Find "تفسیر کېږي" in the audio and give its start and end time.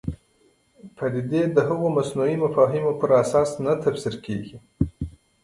3.83-4.57